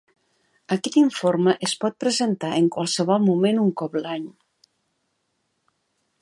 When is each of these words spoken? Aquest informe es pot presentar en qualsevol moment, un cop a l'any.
Aquest 0.75 0.95
informe 1.01 1.53
es 1.67 1.75
pot 1.83 1.99
presentar 2.03 2.49
en 2.61 2.71
qualsevol 2.77 3.21
moment, 3.27 3.61
un 3.67 3.71
cop 3.83 3.99
a 4.01 4.03
l'any. 4.07 4.25